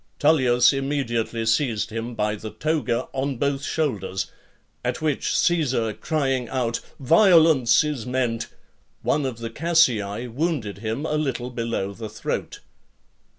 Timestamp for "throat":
12.09-12.61